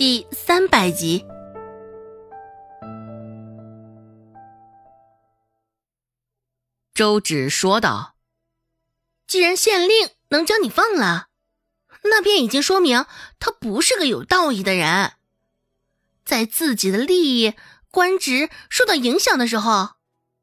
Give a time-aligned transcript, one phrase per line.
[0.00, 1.26] 第三百集。
[6.94, 8.14] 周芷说道
[9.28, 11.26] ：“既然县令能将你放了，
[12.04, 13.04] 那便已经说明
[13.38, 15.12] 他不是个有道义的人。
[16.24, 17.52] 在自己的利益、
[17.90, 19.96] 官职受到影响的时候，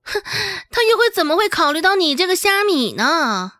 [0.03, 0.21] 哼，
[0.69, 3.53] 他又会怎么会考虑到你这个虾米呢？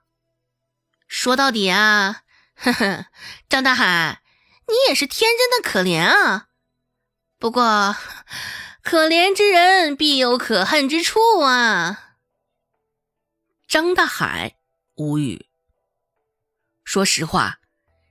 [1.08, 2.22] 说到底啊，
[2.54, 3.08] 呵呵，
[3.50, 4.22] 张大海，
[4.68, 6.48] 你也是天真的可怜啊。
[7.40, 7.96] 不过，
[8.82, 12.16] 可怜之人必有可恨之处啊。”
[13.68, 14.56] 张大海
[14.96, 15.48] 无语。
[16.84, 17.60] 说实话，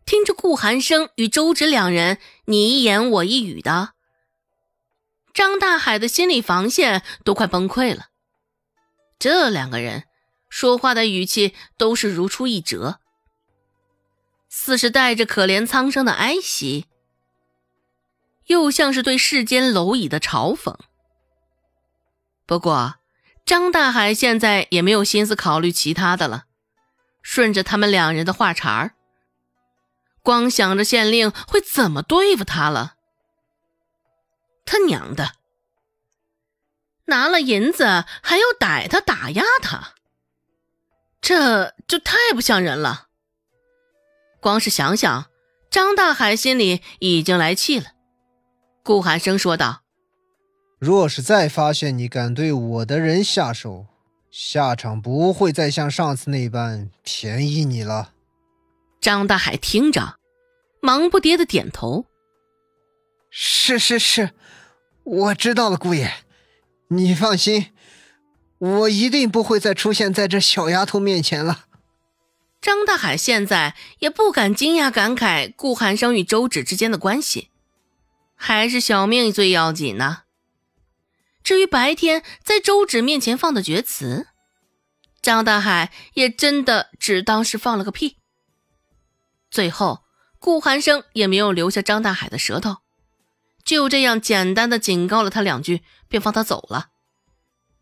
[0.05, 3.95] 听着顾寒生与周芷两人你一言我一语的，
[5.33, 8.09] 张大海的心理防线都快崩溃了。
[9.19, 10.05] 这两个人
[10.51, 13.01] 说话的语气都是如出一辙，
[14.59, 16.87] 似是带着可怜苍生的哀惜，
[18.47, 20.75] 又像是对世间蝼蚁的嘲讽。
[22.47, 22.95] 不过，
[23.45, 26.47] 张大海现在也没有心思考虑其他的了，
[27.23, 28.95] 顺着他们两人的话茬儿，
[30.23, 32.95] 光想着县令会怎么对付他了。
[34.65, 35.33] 他娘的，
[37.05, 37.85] 拿了银子
[38.23, 39.93] 还要逮他打压他，
[41.21, 43.06] 这就太不像人了。
[44.47, 45.27] 光是想想，
[45.73, 47.87] 张大海心里已经来气了。
[48.85, 49.83] 顾寒生说道。
[50.79, 53.87] 若是再发现你敢对我的人下手，
[54.31, 58.13] 下场不会再像上次那般便宜你了。
[59.01, 60.15] 张大海听着，
[60.81, 62.05] 忙不迭的点头
[63.29, 64.31] ：“是是是，
[65.03, 66.09] 我知道了，姑爷，
[66.91, 67.73] 你放心，
[68.59, 71.65] 我一定不会再出现在这小丫头面前了。”
[72.67, 77.53] 张大海现在也不敢惊讶感慨顾寒生与周芷之间的关系，
[78.35, 80.25] 还是小命最要紧呢。
[81.45, 84.27] 至于白天在周芷面前放的厥词，
[85.23, 88.17] 张大海也真的只当是放了个屁。
[89.49, 90.03] 最后，
[90.41, 92.79] 顾寒生也没有留下张大海的舌头，
[93.63, 96.89] 就这样简单的警告了他两句，便放他走了。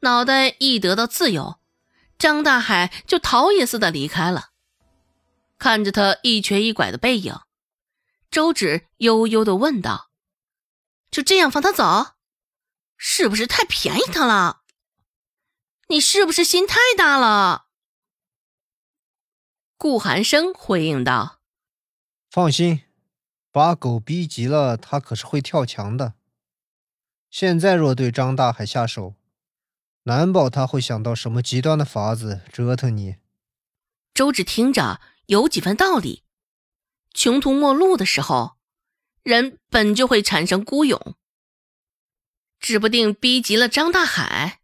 [0.01, 1.59] 脑袋一得到自由，
[2.19, 4.51] 张大海就逃也似的离开了。
[5.59, 7.41] 看着他一瘸一拐的背影，
[8.31, 10.11] 周芷悠悠的问道
[11.11, 12.15] ：“就这样放他走？”
[12.97, 14.63] 是不是太便宜他了？
[15.89, 17.67] 你是不是心太大了？
[19.77, 21.41] 顾寒生回应道
[22.31, 22.83] ：“放心，
[23.51, 26.15] 把狗逼急了，他可是会跳墙的。
[27.31, 29.15] 现在若对张大海下手，
[30.05, 33.17] 难保他会想到什么极端的法子折腾你。”
[34.15, 36.23] 周芷听着有几分道理。
[37.13, 38.57] 穷途末路的时候，
[39.23, 41.17] 人本就会产生孤勇。
[42.59, 44.61] 指不定逼急了张大海，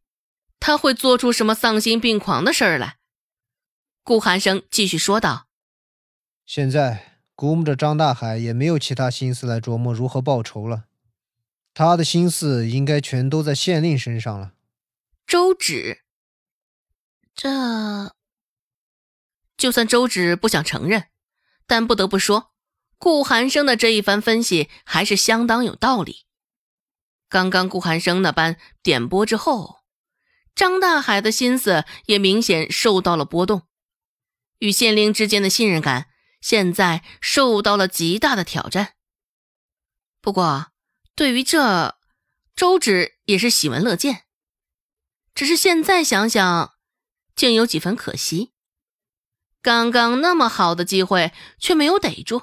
[0.59, 2.99] 他会做出什么丧心病狂的事儿来。
[4.03, 5.47] 顾寒生继续说道
[6.47, 10.87] ：“现在估摸着张大海也没有其他心思来琢磨如何报仇了，
[11.75, 14.55] 他的心思应该全都在县令身上了。”
[15.27, 16.01] 周芷，
[17.35, 18.15] 这
[19.61, 21.11] 就算周芷不想承认，
[21.67, 22.55] 但不得不说，
[22.97, 26.25] 顾寒生的这一番分析还是相当有道理。
[27.29, 29.81] 刚刚顾寒生那般点拨之后，
[30.55, 33.69] 张大海的心思也明显受到了波动，
[34.61, 36.07] 与县令之间的信任感
[36.41, 38.95] 现在受到了极大的挑战。
[40.23, 40.69] 不过，
[41.15, 41.99] 对于这，
[42.57, 44.23] 周芷也是喜闻乐见，
[45.35, 46.73] 只是现在想想，
[47.37, 48.53] 竟有几分可惜。
[49.63, 52.43] 刚刚那么好的机会却没有逮住，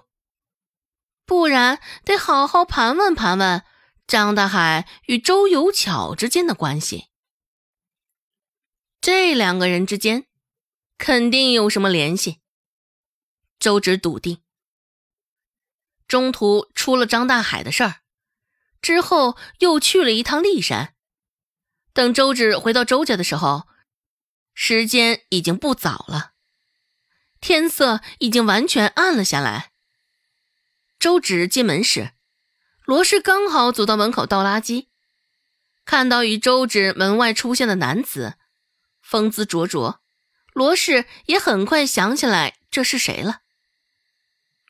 [1.25, 3.63] 不然得好好盘问盘问。
[4.05, 7.07] 张大海与周有巧之间的关系，
[9.01, 10.27] 这两个人之间
[10.97, 12.39] 肯定有什么联系。
[13.59, 14.41] 周芷笃定。
[16.07, 17.95] 中途出了张大海的事儿，
[18.81, 20.95] 之后又去了一趟骊山。
[21.91, 23.67] 等周芷回到周家的时候，
[24.53, 26.31] 时间已经不早了，
[27.47, 29.71] 天色已经完全暗了下来。
[30.99, 32.11] 周芷进门时。
[32.83, 34.87] 罗氏刚好走到门口倒垃圾，
[35.85, 38.35] 看到与周芷门外出现的男子，
[39.01, 40.01] 风姿灼灼。
[40.51, 43.43] 罗氏也很快想起来这是谁了。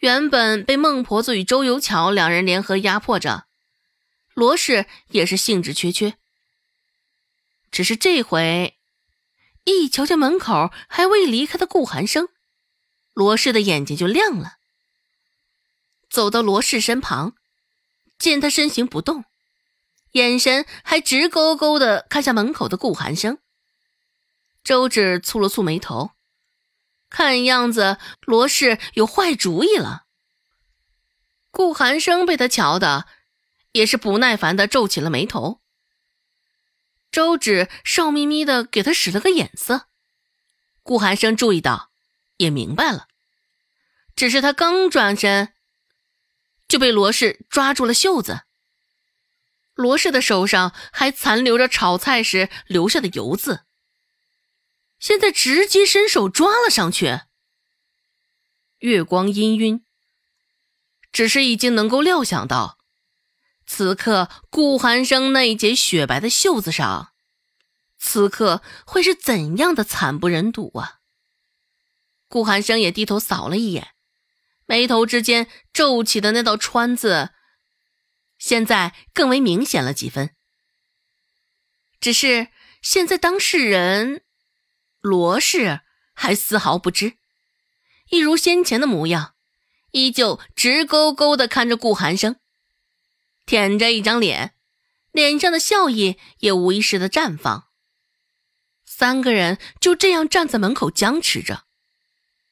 [0.01, 3.47] 原本被孟婆子与周有巧两人联合压迫着，
[4.35, 6.15] 罗氏也是兴致缺缺。
[7.71, 8.77] 只是这回，
[9.63, 12.29] 一瞧见门口还未离开的顾寒生，
[13.17, 14.57] 罗氏的眼睛就亮了。
[16.07, 17.33] 走到罗氏身旁。
[18.19, 19.25] 见他身形不动，
[20.13, 23.37] 眼神还直勾勾的看向门口的顾寒生。
[24.63, 26.11] 周芷蹙了蹙眉头，
[27.11, 30.05] 看样子罗氏有坏主意了。
[31.51, 33.05] 顾寒生被他瞧的，
[33.71, 35.61] 也是不耐烦的皱起了眉头。
[37.11, 39.87] 周芷笑眯眯的给他使了个眼色，
[40.81, 41.86] 顾寒生注意到，
[42.37, 43.07] 也明白了。
[44.15, 45.53] 只是他刚转身，
[46.67, 48.43] 就被罗氏抓住了袖子。
[49.75, 53.65] 罗氏的手上还残留着炒菜时留下的油渍，
[54.97, 57.21] 现在直接伸手抓了上去。
[58.79, 59.83] 月光氤氲，
[61.11, 62.79] 只是已经能够料想到。
[63.67, 67.13] 此刻，顾寒生那一截雪白的袖子上，
[67.99, 70.96] 此刻会是怎样的惨不忍睹啊！
[72.27, 73.89] 顾寒生也低头扫了一眼，
[74.65, 77.29] 眉头之间皱起的那道川字，
[78.37, 80.35] 现在更为明显了几分。
[81.99, 82.49] 只是
[82.81, 84.23] 现在当事人
[84.99, 85.81] 罗氏
[86.13, 87.13] 还丝毫不知，
[88.09, 89.35] 一如先前的模样，
[89.91, 92.35] 依旧直勾勾的看着顾寒生。
[93.45, 94.53] 舔着一张脸，
[95.11, 97.69] 脸上的笑意也无意识的绽放。
[98.85, 101.66] 三个人就这样站在门口僵持着。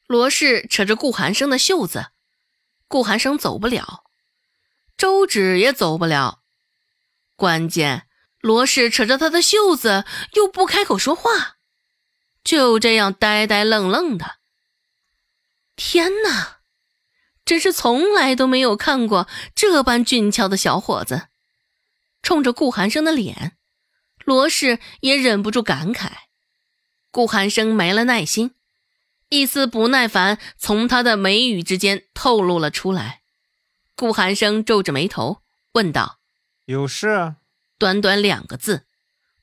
[0.08, 2.08] 罗氏扯着顾寒生的袖子，
[2.88, 4.04] 顾寒生走不了，
[4.96, 6.42] 周芷也走不了。
[7.36, 8.08] 关键，
[8.40, 11.58] 罗氏扯着他的袖子又不开口说话，
[12.44, 14.38] 就这样呆呆愣愣的。
[15.76, 16.58] 天哪！
[17.44, 21.28] 真是从来都没有看过这般俊俏的小伙子。
[22.24, 23.58] 冲着顾寒生的脸，
[24.24, 26.12] 罗氏也忍不住感慨。
[27.12, 28.56] 顾寒生没了耐心，
[29.30, 33.22] 一丝不耐烦从他的眉宇之间透露了出来。
[33.96, 35.42] 顾寒生皱着眉头
[35.74, 36.20] 问道
[36.66, 37.36] ：“有事？”
[37.78, 38.86] 短短两个字，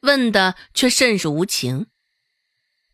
[0.01, 1.87] 问的却甚是无情，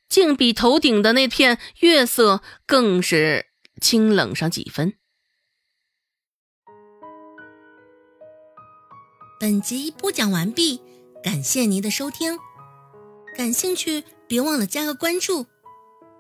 [0.09, 3.47] 竟比头顶的那片月色更是
[3.81, 4.95] 清冷上几分。
[9.39, 10.83] 本集播讲完毕，
[11.23, 12.37] 感谢您的收听。
[13.37, 15.47] 感兴趣，别忘了加个关注，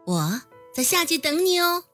[0.07, 0.43] 我
[0.79, 1.88] 在下集等你哦。